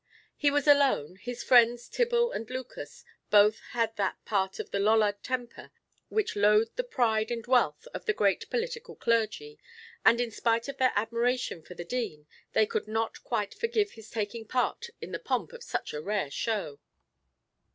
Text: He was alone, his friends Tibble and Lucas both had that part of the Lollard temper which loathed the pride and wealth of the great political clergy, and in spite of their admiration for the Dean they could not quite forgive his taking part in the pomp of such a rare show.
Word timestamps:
He 0.35 0.49
was 0.49 0.67
alone, 0.67 1.17
his 1.17 1.43
friends 1.43 1.87
Tibble 1.87 2.31
and 2.31 2.49
Lucas 2.49 3.05
both 3.29 3.59
had 3.73 3.95
that 3.97 4.17
part 4.25 4.57
of 4.57 4.71
the 4.71 4.79
Lollard 4.79 5.21
temper 5.21 5.69
which 6.09 6.35
loathed 6.35 6.75
the 6.75 6.83
pride 6.83 7.29
and 7.29 7.45
wealth 7.45 7.87
of 7.93 8.05
the 8.07 8.13
great 8.13 8.49
political 8.49 8.95
clergy, 8.95 9.59
and 10.03 10.19
in 10.19 10.31
spite 10.31 10.67
of 10.67 10.77
their 10.77 10.91
admiration 10.95 11.61
for 11.61 11.75
the 11.75 11.85
Dean 11.85 12.25
they 12.53 12.65
could 12.65 12.87
not 12.87 13.23
quite 13.23 13.53
forgive 13.53 13.91
his 13.91 14.09
taking 14.09 14.47
part 14.47 14.87
in 15.01 15.11
the 15.11 15.19
pomp 15.19 15.53
of 15.53 15.61
such 15.61 15.93
a 15.93 16.01
rare 16.01 16.31
show. 16.31 16.79